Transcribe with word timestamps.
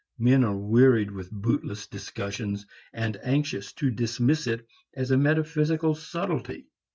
Men 0.17 0.43
are 0.43 0.57
wearied 0.57 1.11
with 1.11 1.29
bootless 1.29 1.85
discussion, 1.85 2.57
and 2.91 3.19
anxious 3.21 3.71
to 3.73 3.91
dismiss 3.91 4.47
it 4.47 4.67
as 4.95 5.11
a 5.11 5.15
metaphysical 5.17 5.93
subtlety. 5.93 6.65